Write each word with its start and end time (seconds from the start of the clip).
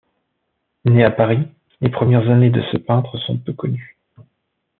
Né 0.83 1.03
à 1.03 1.11
Paris, 1.11 1.47
les 1.79 1.91
premières 1.91 2.27
années 2.27 2.49
de 2.49 2.63
ce 2.71 2.77
peintre 2.77 3.19
sont 3.19 3.37
peu 3.37 3.53
connues. 3.53 3.99